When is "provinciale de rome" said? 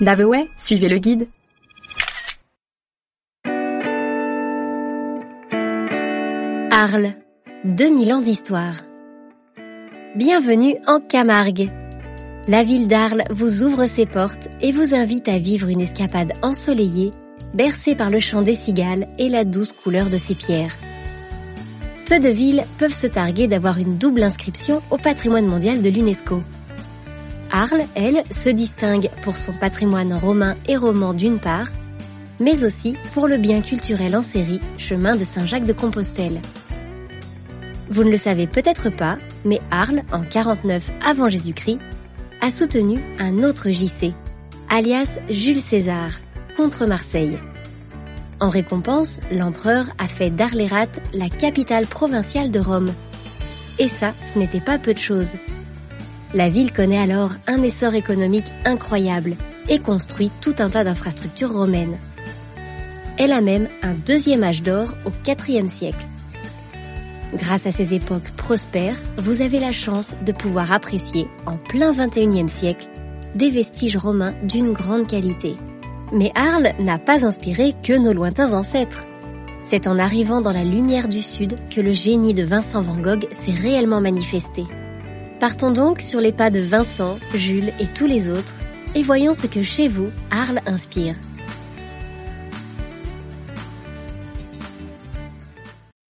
51.86-52.92